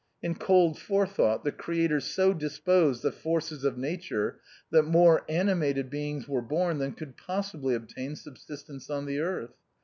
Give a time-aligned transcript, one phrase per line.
[0.23, 4.39] In cold forethought, the Creator so disposed the forces of nature
[4.71, 9.53] that more ani mated beings were born than could possibly obtain subsistence on the earth.